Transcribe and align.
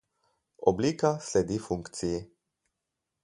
Oblika 0.71 1.11
sledi 1.27 1.59
funkciji. 1.67 2.19